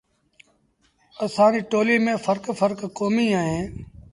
اسآݩ 1.23 1.51
ريٚ 1.53 1.67
ٽوليٚ 1.71 2.03
ميݩ 2.05 2.21
ڦرڪ 2.25 2.43
ڦرڪ 2.59 2.79
ڪوميݩ 2.97 3.35
اوهيݩ۔ 3.37 3.67